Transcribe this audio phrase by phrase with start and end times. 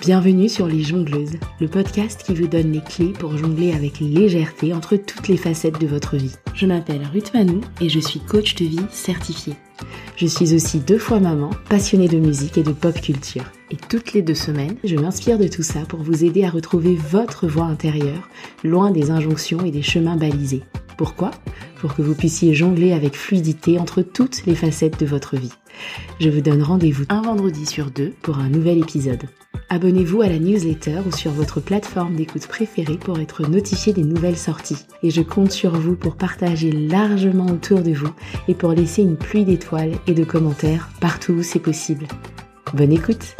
[0.00, 4.72] Bienvenue sur Les Jongleuses, le podcast qui vous donne les clés pour jongler avec légèreté
[4.72, 6.34] entre toutes les facettes de votre vie.
[6.54, 9.56] Je m'appelle Ruth Manou et je suis coach de vie certifiée.
[10.16, 13.44] Je suis aussi deux fois maman, passionnée de musique et de pop culture.
[13.70, 16.96] Et toutes les deux semaines, je m'inspire de tout ça pour vous aider à retrouver
[16.96, 18.28] votre voix intérieure,
[18.64, 20.62] loin des injonctions et des chemins balisés.
[20.98, 21.30] Pourquoi?
[21.80, 25.52] Pour que vous puissiez jongler avec fluidité entre toutes les facettes de votre vie.
[26.18, 29.22] Je vous donne rendez-vous un vendredi sur deux pour un nouvel épisode.
[29.68, 34.36] Abonnez-vous à la newsletter ou sur votre plateforme d'écoute préférée pour être notifié des nouvelles
[34.36, 34.84] sorties.
[35.04, 38.10] Et je compte sur vous pour partager largement autour de vous
[38.48, 42.08] et pour laisser une pluie d'étoiles et de commentaires partout où c'est possible.
[42.74, 43.36] Bonne écoute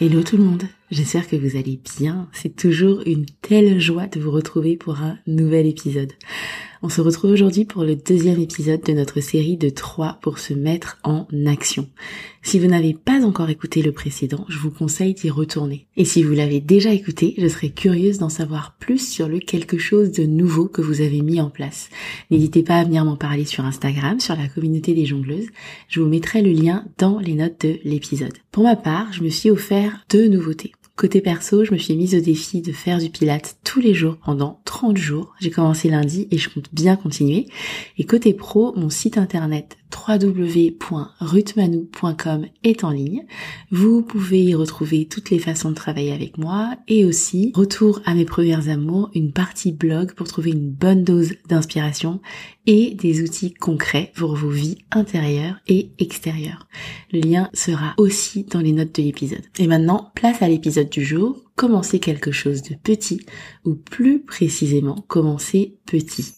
[0.00, 0.62] Hello tout le monde,
[0.92, 2.28] j'espère que vous allez bien.
[2.32, 6.12] C'est toujours une telle joie de vous retrouver pour un nouvel épisode.
[6.80, 10.54] On se retrouve aujourd'hui pour le deuxième épisode de notre série de 3 pour se
[10.54, 11.88] mettre en action.
[12.42, 15.88] Si vous n'avez pas encore écouté le précédent, je vous conseille d'y retourner.
[15.96, 19.76] Et si vous l'avez déjà écouté, je serais curieuse d'en savoir plus sur le quelque
[19.76, 21.90] chose de nouveau que vous avez mis en place.
[22.30, 25.48] N'hésitez pas à venir m'en parler sur Instagram, sur la communauté des jongleuses.
[25.88, 28.38] Je vous mettrai le lien dans les notes de l'épisode.
[28.52, 30.72] Pour ma part, je me suis offert deux nouveautés.
[30.98, 34.16] Côté perso, je me suis mise au défi de faire du pilate tous les jours
[34.16, 35.32] pendant 30 jours.
[35.38, 37.46] J'ai commencé lundi et je compte bien continuer.
[37.98, 43.24] Et côté pro, mon site internet www.rutmanou.com est en ligne.
[43.70, 48.14] Vous pouvez y retrouver toutes les façons de travailler avec moi et aussi, retour à
[48.14, 52.20] mes premières amours, une partie blog pour trouver une bonne dose d'inspiration
[52.66, 56.66] et des outils concrets pour vos vies intérieures et extérieures.
[57.12, 59.46] Le lien sera aussi dans les notes de l'épisode.
[59.58, 61.44] Et maintenant, place à l'épisode du jour.
[61.56, 63.26] Commencer quelque chose de petit
[63.64, 66.34] ou plus précisément commencer petit.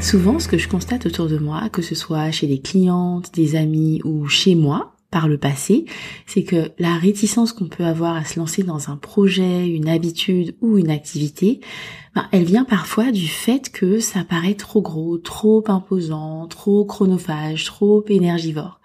[0.00, 3.56] Souvent, ce que je constate autour de moi, que ce soit chez des clientes, des
[3.56, 5.86] amis ou chez moi, par le passé,
[6.26, 10.54] c'est que la réticence qu'on peut avoir à se lancer dans un projet, une habitude
[10.60, 11.60] ou une activité,
[12.14, 17.64] ben, elle vient parfois du fait que ça paraît trop gros, trop imposant, trop chronophage,
[17.64, 18.80] trop énergivore.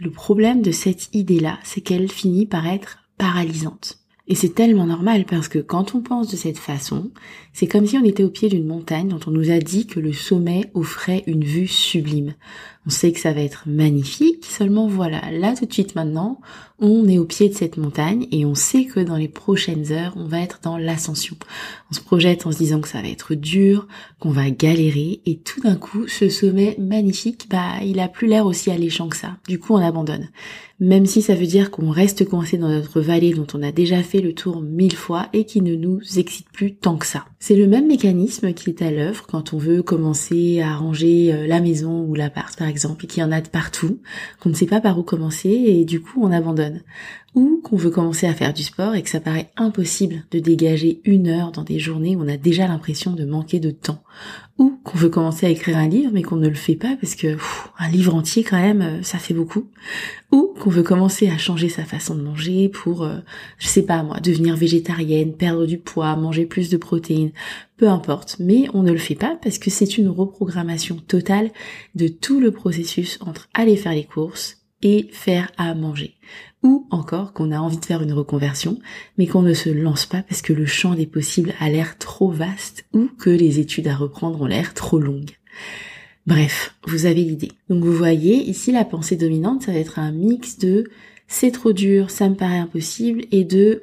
[0.00, 3.98] Le problème de cette idée-là, c'est qu'elle finit par être paralysante.
[4.30, 7.10] Et c'est tellement normal parce que quand on pense de cette façon,
[7.54, 10.00] c'est comme si on était au pied d'une montagne dont on nous a dit que
[10.00, 12.34] le sommet offrait une vue sublime.
[12.88, 16.40] On sait que ça va être magnifique, seulement voilà, là tout de suite maintenant,
[16.78, 20.14] on est au pied de cette montagne et on sait que dans les prochaines heures,
[20.16, 21.36] on va être dans l'ascension.
[21.90, 23.88] On se projette en se disant que ça va être dur,
[24.20, 28.46] qu'on va galérer et tout d'un coup, ce sommet magnifique, bah, il a plus l'air
[28.46, 29.36] aussi alléchant que ça.
[29.46, 30.30] Du coup, on abandonne.
[30.80, 34.02] Même si ça veut dire qu'on reste coincé dans notre vallée dont on a déjà
[34.02, 37.26] fait le tour mille fois et qui ne nous excite plus tant que ça.
[37.40, 41.46] C'est le même mécanisme qui est à l'œuvre quand on veut commencer à ranger euh,
[41.46, 44.00] la maison ou l'appart par exemple et qu'il y en a de partout,
[44.40, 46.82] qu'on ne sait pas par où commencer et du coup on abandonne.
[47.36, 51.00] Ou qu'on veut commencer à faire du sport et que ça paraît impossible de dégager
[51.04, 54.02] une heure dans des journées où on a déjà l'impression de manquer de temps,
[54.58, 57.14] ou qu'on veut commencer à écrire un livre mais qu'on ne le fait pas parce
[57.14, 57.36] que
[57.78, 59.68] un livre entier quand même euh, ça fait beaucoup,
[60.32, 63.18] ou qu'on veut commencer à changer sa façon de manger pour euh,
[63.58, 67.32] je sais pas moi devenir végétarienne, perdre du poids, manger plus de protéines,
[67.76, 71.50] peu importe, mais on ne le fait pas parce que c'est une reprogrammation totale
[71.94, 76.14] de tout le processus entre aller faire les courses et faire à manger.
[76.62, 78.78] Ou encore qu'on a envie de faire une reconversion,
[79.16, 82.30] mais qu'on ne se lance pas parce que le champ des possibles a l'air trop
[82.30, 85.36] vaste ou que les études à reprendre ont l'air trop longues.
[86.26, 87.52] Bref, vous avez l'idée.
[87.70, 90.84] Donc vous voyez, ici la pensée dominante, ça va être un mix de
[91.28, 93.82] c'est trop dur, ça me paraît impossible, et de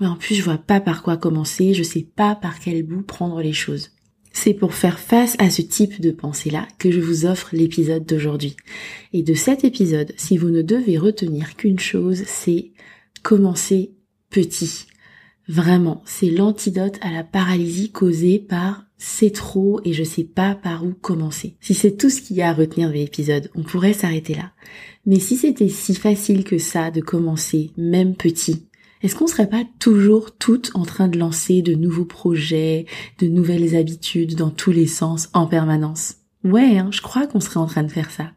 [0.00, 3.02] mais en plus je vois pas par quoi commencer, je sais pas par quel bout
[3.02, 3.90] prendre les choses.
[4.32, 8.56] C'est pour faire face à ce type de pensée-là que je vous offre l'épisode d'aujourd'hui.
[9.12, 12.72] Et de cet épisode, si vous ne devez retenir qu'une chose, c'est
[13.22, 13.92] commencer
[14.30, 14.86] petit.
[15.48, 20.84] Vraiment, c'est l'antidote à la paralysie causée par c'est trop et je sais pas par
[20.84, 21.56] où commencer.
[21.60, 24.52] Si c'est tout ce qu'il y a à retenir de l'épisode, on pourrait s'arrêter là.
[25.04, 28.68] Mais si c'était si facile que ça de commencer, même petit,
[29.02, 32.86] est-ce qu'on serait pas toujours toutes en train de lancer de nouveaux projets,
[33.18, 36.18] de nouvelles habitudes dans tous les sens en permanence?
[36.44, 38.30] Ouais, hein, je crois qu'on serait en train de faire ça.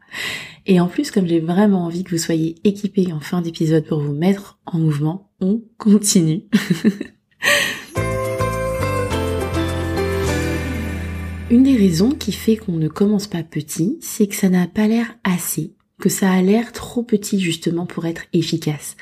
[0.66, 4.00] Et en plus, comme j'ai vraiment envie que vous soyez équipés en fin d'épisode pour
[4.00, 6.42] vous mettre en mouvement, on continue.
[11.48, 14.88] Une des raisons qui fait qu'on ne commence pas petit, c'est que ça n'a pas
[14.88, 18.96] l'air assez que ça a l'air trop petit justement pour être efficace.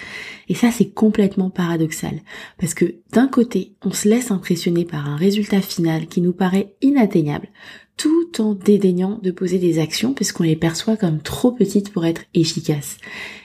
[0.49, 2.21] Et ça, c'est complètement paradoxal.
[2.59, 6.75] Parce que d'un côté, on se laisse impressionner par un résultat final qui nous paraît
[6.83, 7.49] inatteignable,
[7.97, 12.23] tout en dédaignant de poser des actions puisqu'on les perçoit comme trop petites pour être
[12.35, 12.99] efficaces.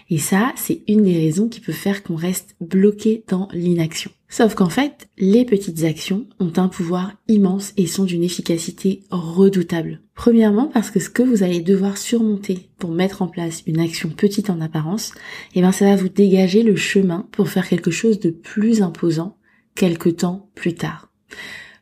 [0.10, 4.12] Et ça, c'est une des raisons qui peut faire qu'on reste bloqué dans l'inaction.
[4.28, 10.02] Sauf qu'en fait, les petites actions ont un pouvoir immense et sont d'une efficacité redoutable.
[10.14, 14.10] Premièrement, parce que ce que vous allez devoir surmonter pour mettre en place une action
[14.10, 15.14] petite en apparence,
[15.56, 19.38] eh ben, ça va vous dégager le chemin pour faire quelque chose de plus imposant
[19.76, 21.12] quelque temps plus tard.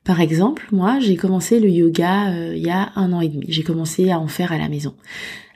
[0.07, 3.45] Par exemple, moi, j'ai commencé le yoga euh, il y a un an et demi.
[3.49, 4.95] J'ai commencé à en faire à la maison.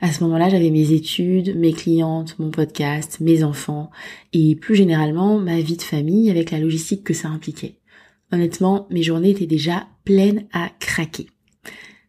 [0.02, 3.90] À ce moment-là, j'avais mes études, mes clientes, mon podcast, mes enfants
[4.34, 7.76] et plus généralement ma vie de famille avec la logistique que ça impliquait.
[8.30, 11.28] Honnêtement, mes journées étaient déjà pleines à craquer.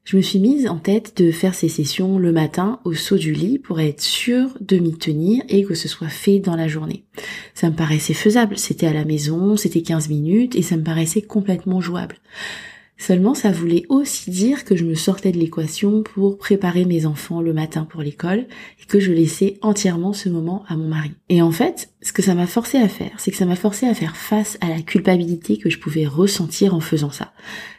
[0.05, 3.31] Je me suis mise en tête de faire ces sessions le matin au saut du
[3.31, 7.05] lit pour être sûre de m'y tenir et que ce soit fait dans la journée.
[7.53, 11.21] Ça me paraissait faisable, c'était à la maison, c'était 15 minutes et ça me paraissait
[11.21, 12.17] complètement jouable.
[12.97, 17.41] Seulement, ça voulait aussi dire que je me sortais de l'équation pour préparer mes enfants
[17.41, 18.45] le matin pour l'école
[18.81, 21.11] et que je laissais entièrement ce moment à mon mari.
[21.29, 23.87] Et en fait, ce que ça m'a forcé à faire, c'est que ça m'a forcé
[23.87, 27.33] à faire face à la culpabilité que je pouvais ressentir en faisant ça.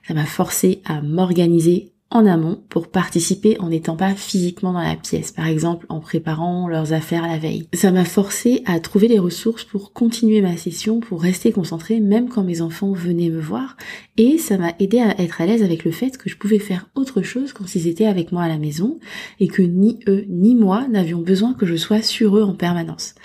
[0.06, 4.96] Ça m'a forcé à m'organiser en amont pour participer en n'étant pas physiquement dans la
[4.96, 7.69] pièce, par exemple en préparant leurs affaires la veille.
[7.75, 12.28] Ça m'a forcé à trouver les ressources pour continuer ma session, pour rester concentrée même
[12.28, 13.76] quand mes enfants venaient me voir
[14.16, 16.88] et ça m'a aidé à être à l'aise avec le fait que je pouvais faire
[16.94, 19.00] autre chose quand ils étaient avec moi à la maison
[19.40, 23.16] et que ni eux ni moi n'avions besoin que je sois sur eux en permanence.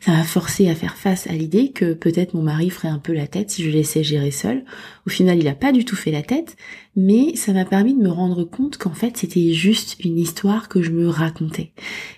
[0.00, 3.12] Ça m'a forcé à faire face à l'idée que peut-être mon mari ferait un peu
[3.12, 4.64] la tête si je laissais gérer seul.
[5.06, 6.56] Au final, il a pas du tout fait la tête,
[6.94, 10.82] mais ça m'a permis de me rendre compte qu'en fait, c'était juste une histoire que
[10.82, 11.72] je me racontais.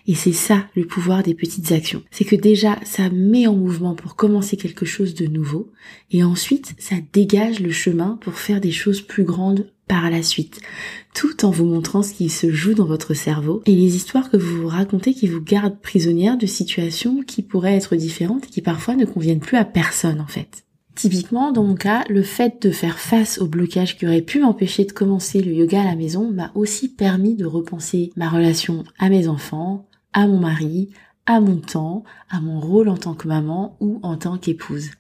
[0.07, 2.03] Et c'est ça le pouvoir des petites actions.
[2.11, 5.73] C'est que déjà, ça met en mouvement pour commencer quelque chose de nouveau,
[6.11, 10.61] et ensuite, ça dégage le chemin pour faire des choses plus grandes par la suite,
[11.15, 14.37] tout en vous montrant ce qui se joue dans votre cerveau et les histoires que
[14.37, 18.63] vous vous racontez qui vous gardent prisonnière de situations qui pourraient être différentes et qui
[18.63, 20.65] parfois ne conviennent plus à personne en fait.
[20.95, 24.85] Typiquement, dans mon cas, le fait de faire face au blocage qui aurait pu m'empêcher
[24.85, 29.09] de commencer le yoga à la maison m'a aussi permis de repenser ma relation à
[29.09, 30.91] mes enfants, à mon mari,
[31.27, 34.91] à mon temps, à mon rôle en tant que maman ou en tant qu'épouse.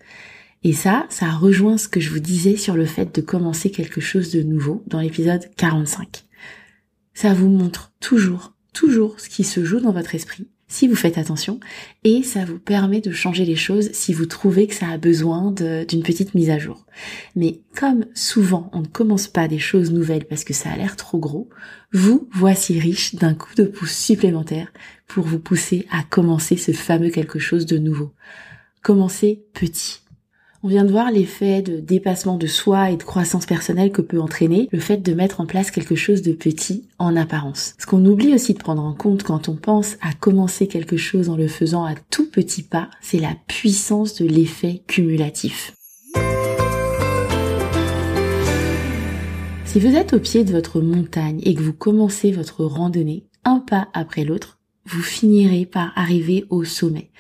[0.63, 4.01] Et ça, ça rejoint ce que je vous disais sur le fait de commencer quelque
[4.01, 6.25] chose de nouveau dans l'épisode 45.
[7.15, 11.17] Ça vous montre toujours, toujours ce qui se joue dans votre esprit, si vous faites
[11.19, 11.61] attention,
[12.05, 15.51] et ça vous permet de changer les choses si vous trouvez que ça a besoin
[15.51, 16.87] d'une petite mise à jour.
[17.35, 20.97] Mais comme souvent on ne commence pas des choses nouvelles parce que ça a l'air
[20.97, 21.49] trop gros,
[21.93, 24.73] vous voici riche d'un coup de pouce supplémentaire
[25.09, 28.13] pour vous pousser à commencer ce fameux quelque chose de nouveau.
[28.83, 30.01] Commencez petit.
[30.63, 34.21] On vient de voir l'effet de dépassement de soi et de croissance personnelle que peut
[34.21, 37.75] entraîner le fait de mettre en place quelque chose de petit en apparence.
[37.79, 41.31] Ce qu'on oublie aussi de prendre en compte quand on pense à commencer quelque chose
[41.31, 45.73] en le faisant à tout petit pas, c'est la puissance de l'effet cumulatif.
[49.65, 53.61] Si vous êtes au pied de votre montagne et que vous commencez votre randonnée un
[53.61, 57.11] pas après l'autre, vous finirez par arriver au sommet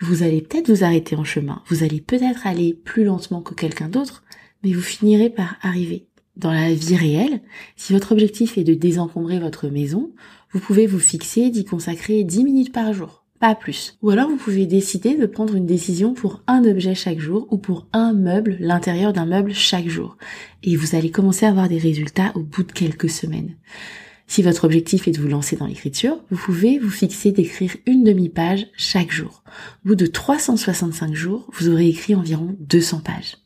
[0.00, 3.88] vous allez peut-être vous arrêter en chemin, vous allez peut-être aller plus lentement que quelqu'un
[3.88, 4.24] d'autre,
[4.62, 6.06] mais vous finirez par arriver.
[6.36, 7.40] Dans la vie réelle,
[7.76, 10.12] si votre objectif est de désencombrer votre maison,
[10.52, 13.96] vous pouvez vous fixer d'y consacrer 10 minutes par jour, pas plus.
[14.02, 17.56] Ou alors vous pouvez décider de prendre une décision pour un objet chaque jour ou
[17.56, 20.18] pour un meuble, l'intérieur d'un meuble chaque jour.
[20.62, 23.56] Et vous allez commencer à avoir des résultats au bout de quelques semaines.
[24.26, 28.04] Si votre objectif est de vous lancer dans l'écriture, vous pouvez vous fixer d'écrire une
[28.04, 29.42] demi-page chaque jour.
[29.84, 33.36] Au bout de 365 jours, vous aurez écrit environ 200 pages.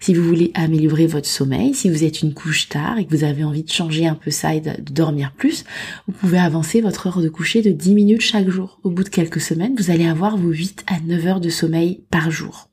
[0.00, 3.24] Si vous voulez améliorer votre sommeil, si vous êtes une couche tard et que vous
[3.24, 5.64] avez envie de changer un peu ça et de dormir plus,
[6.06, 8.78] vous pouvez avancer votre heure de coucher de 10 minutes chaque jour.
[8.84, 12.04] Au bout de quelques semaines, vous allez avoir vos 8 à 9 heures de sommeil
[12.10, 12.70] par jour.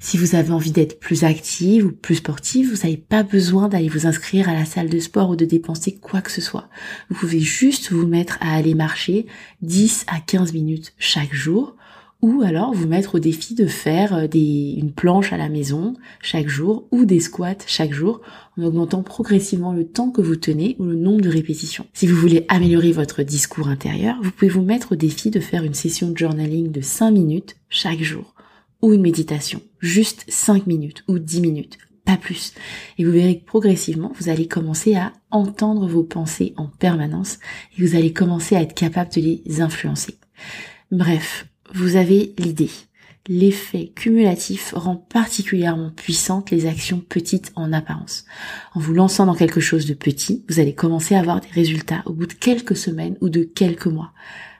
[0.00, 3.88] Si vous avez envie d'être plus active ou plus sportive, vous n'avez pas besoin d'aller
[3.88, 6.68] vous inscrire à la salle de sport ou de dépenser quoi que ce soit.
[7.10, 9.26] Vous pouvez juste vous mettre à aller marcher
[9.62, 11.74] 10 à 15 minutes chaque jour
[12.20, 15.94] ou alors vous mettre au défi de faire euh, des, une planche à la maison
[16.20, 18.20] chaque jour ou des squats chaque jour
[18.56, 21.86] en augmentant progressivement le temps que vous tenez ou le nombre de répétitions.
[21.92, 25.62] Si vous voulez améliorer votre discours intérieur, vous pouvez vous mettre au défi de faire
[25.62, 28.34] une session de journaling de 5 minutes chaque jour
[28.82, 32.54] ou une méditation, juste 5 minutes ou 10 minutes, pas plus.
[32.96, 37.38] Et vous verrez que progressivement, vous allez commencer à entendre vos pensées en permanence
[37.76, 40.18] et vous allez commencer à être capable de les influencer.
[40.90, 42.70] Bref, vous avez l'idée.
[43.28, 48.24] l'effet cumulatif rend particulièrement puissantes les actions petites en apparence.
[48.74, 52.02] En vous lançant dans quelque chose de petit, vous allez commencer à avoir des résultats
[52.06, 54.14] au bout de quelques semaines ou de quelques mois,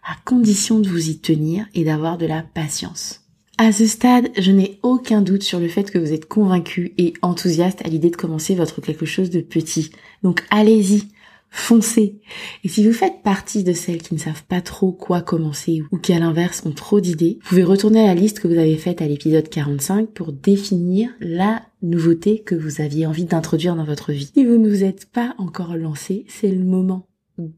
[0.07, 3.28] à condition de vous y tenir et d'avoir de la patience.
[3.61, 7.13] À ce stade, je n'ai aucun doute sur le fait que vous êtes convaincu et
[7.23, 9.91] enthousiaste à l'idée de commencer votre quelque chose de petit.
[10.23, 11.09] Donc allez-y,
[11.51, 12.21] foncez.
[12.63, 15.99] Et si vous faites partie de celles qui ne savent pas trop quoi commencer ou
[15.99, 18.77] qui à l'inverse ont trop d'idées, vous pouvez retourner à la liste que vous avez
[18.77, 24.13] faite à l'épisode 45 pour définir la nouveauté que vous aviez envie d'introduire dans votre
[24.13, 24.31] vie.
[24.35, 27.09] Si vous ne vous êtes pas encore lancé, c'est le moment.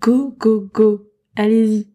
[0.00, 1.02] Go, go, go.
[1.36, 1.88] Allez-y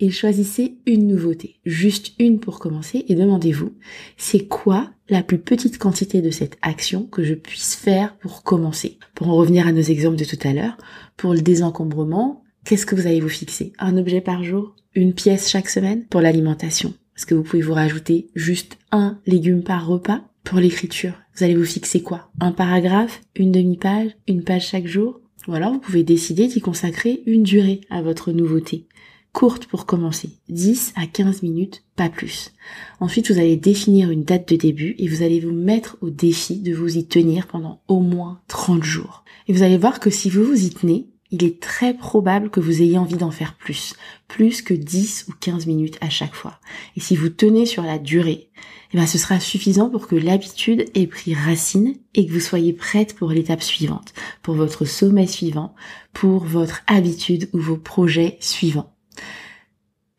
[0.00, 3.72] et choisissez une nouveauté, juste une pour commencer et demandez-vous,
[4.16, 8.98] c'est quoi la plus petite quantité de cette action que je puisse faire pour commencer?
[9.14, 10.76] Pour en revenir à nos exemples de tout à l'heure,
[11.16, 13.72] pour le désencombrement, qu'est-ce que vous allez vous fixer?
[13.78, 14.74] Un objet par jour?
[14.94, 16.04] Une pièce chaque semaine?
[16.06, 20.22] Pour l'alimentation, est-ce que vous pouvez vous rajouter juste un légume par repas?
[20.44, 22.30] Pour l'écriture, vous allez vous fixer quoi?
[22.40, 23.20] Un paragraphe?
[23.36, 24.16] Une demi-page?
[24.26, 25.20] Une page chaque jour?
[25.48, 28.86] Ou alors vous pouvez décider d'y consacrer une durée à votre nouveauté
[29.32, 32.52] courte pour commencer, 10 à 15 minutes, pas plus.
[32.98, 36.60] Ensuite, vous allez définir une date de début et vous allez vous mettre au défi
[36.60, 39.24] de vous y tenir pendant au moins 30 jours.
[39.48, 42.60] Et vous allez voir que si vous vous y tenez, il est très probable que
[42.60, 43.94] vous ayez envie d'en faire plus,
[44.26, 46.58] plus que 10 ou 15 minutes à chaque fois.
[46.96, 48.50] Et si vous tenez sur la durée,
[48.92, 52.72] eh ben ce sera suffisant pour que l'habitude ait pris racine et que vous soyez
[52.72, 55.74] prête pour l'étape suivante, pour votre sommet suivant,
[56.12, 58.92] pour votre habitude ou vos projets suivants.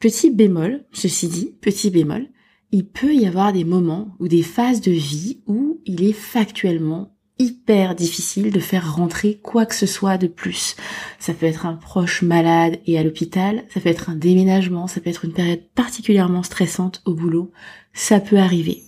[0.02, 2.26] Petit bémol, ceci dit, petit bémol,
[2.72, 7.16] il peut y avoir des moments ou des phases de vie où il est factuellement
[7.38, 10.76] hyper difficile de faire rentrer quoi que ce soit de plus.
[11.20, 15.02] Ça peut être un proche malade et à l'hôpital, ça peut être un déménagement, ça
[15.02, 17.52] peut être une période particulièrement stressante au boulot,
[17.94, 18.82] ça peut arriver.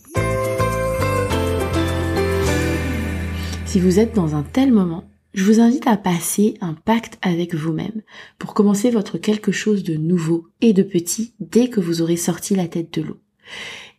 [3.68, 7.56] Si vous êtes dans un tel moment, je vous invite à passer un pacte avec
[7.56, 8.04] vous-même
[8.38, 12.56] pour commencer votre quelque chose de nouveau et de petit dès que vous aurez sorti
[12.56, 13.18] la tête de l'eau.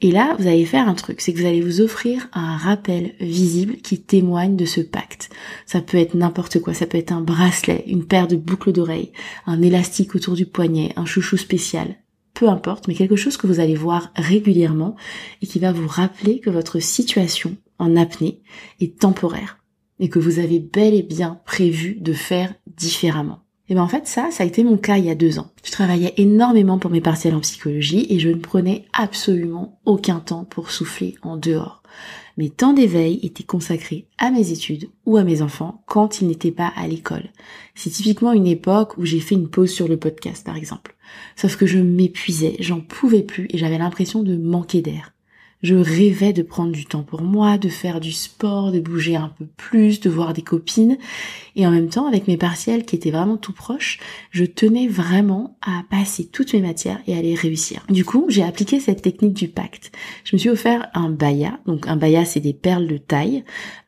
[0.01, 3.15] Et là, vous allez faire un truc, c'est que vous allez vous offrir un rappel
[3.21, 5.31] visible qui témoigne de ce pacte.
[5.67, 9.13] Ça peut être n'importe quoi, ça peut être un bracelet, une paire de boucles d'oreilles,
[9.47, 11.97] un élastique autour du poignet, un chouchou spécial.
[12.33, 14.97] Peu importe, mais quelque chose que vous allez voir régulièrement
[15.43, 18.41] et qui va vous rappeler que votre situation en apnée
[18.81, 19.64] est temporaire
[20.05, 23.39] et que vous avez bel et bien prévu de faire différemment.
[23.71, 25.51] Et ben en fait ça, ça a été mon cas il y a deux ans.
[25.65, 30.45] Je travaillais énormément pour mes partiels en psychologie et je ne prenais absolument aucun temps
[30.45, 31.83] pour souffler en dehors.
[32.37, 36.51] Mes temps d'éveil étaient consacrés à mes études ou à mes enfants quand ils n'étaient
[36.51, 37.31] pas à l'école.
[37.75, 40.97] C'est typiquement une époque où j'ai fait une pause sur le podcast par exemple.
[41.35, 45.14] Sauf que je m'épuisais, j'en pouvais plus et j'avais l'impression de manquer d'air.
[45.65, 49.33] Je rêvais de prendre du temps pour moi, de faire du sport, de bouger un
[49.39, 50.99] peu plus, de voir des copines.
[51.57, 53.99] Et en même temps, avec mes partiels qui étaient vraiment tout proches,
[54.31, 57.87] je tenais vraiment à passer toutes mes matières et à les réussir.
[57.89, 59.91] Du coup, j'ai appliqué cette technique du pacte.
[60.25, 61.59] Je me suis offert un baya.
[61.65, 63.43] Donc un baya, c'est des perles de taille.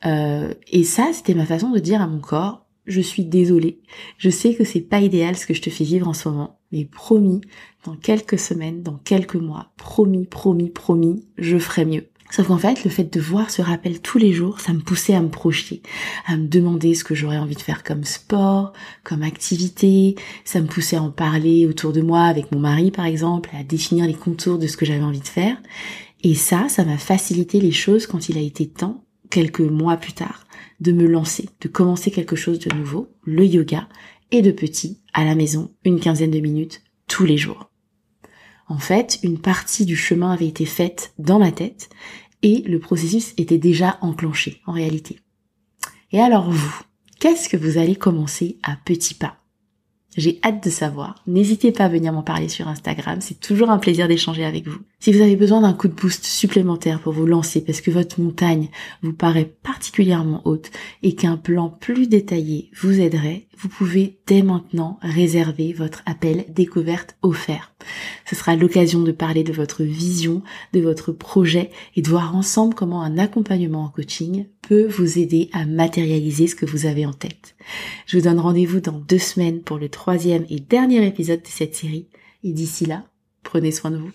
[0.06, 3.80] Euh, et ça, c'était ma façon de dire à mon corps, je suis désolée.
[4.16, 6.55] Je sais que c'est pas idéal ce que je te fais vivre en ce moment,
[6.72, 7.40] mais promis,
[7.84, 12.06] dans quelques semaines, dans quelques mois, promis, promis, promis, je ferai mieux.
[12.30, 15.14] Sauf qu'en fait, le fait de voir ce rappel tous les jours, ça me poussait
[15.14, 15.82] à me projeter,
[16.26, 18.72] à me demander ce que j'aurais envie de faire comme sport,
[19.04, 23.06] comme activité, ça me poussait à en parler autour de moi avec mon mari par
[23.06, 25.56] exemple, à définir les contours de ce que j'avais envie de faire.
[26.22, 30.12] Et ça, ça m'a facilité les choses quand il a été temps, quelques mois plus
[30.12, 30.46] tard,
[30.80, 33.88] de me lancer, de commencer quelque chose de nouveau, le yoga,
[34.30, 37.70] et de petit, à la maison, une quinzaine de minutes, tous les jours.
[38.68, 41.88] En fait, une partie du chemin avait été faite dans ma tête
[42.42, 45.20] et le processus était déjà enclenché en réalité.
[46.12, 46.80] Et alors vous,
[47.20, 49.38] qu'est-ce que vous allez commencer à petits pas?
[50.16, 51.22] J'ai hâte de savoir.
[51.26, 54.80] N'hésitez pas à venir m'en parler sur Instagram, c'est toujours un plaisir d'échanger avec vous.
[54.98, 58.20] Si vous avez besoin d'un coup de boost supplémentaire pour vous lancer parce que votre
[58.20, 58.70] montagne
[59.02, 60.70] vous paraît particulièrement haute
[61.02, 67.16] et qu'un plan plus détaillé vous aiderait, vous pouvez dès maintenant réserver votre appel découverte
[67.22, 67.74] offert.
[68.28, 72.74] Ce sera l'occasion de parler de votre vision, de votre projet et de voir ensemble
[72.74, 77.12] comment un accompagnement en coaching peut vous aider à matérialiser ce que vous avez en
[77.12, 77.54] tête.
[78.06, 81.76] Je vous donne rendez-vous dans deux semaines pour le troisième et dernier épisode de cette
[81.76, 82.08] série.
[82.42, 83.04] Et d'ici là,
[83.42, 84.10] prenez soin de vous.